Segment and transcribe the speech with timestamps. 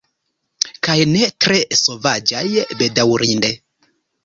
[0.87, 2.43] Kaj ne tre sovaĝaj,
[2.83, 3.55] bedaŭrinde.